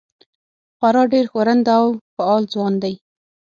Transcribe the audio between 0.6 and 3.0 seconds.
خورا ډېر ښورنده او فعال ځوان دی.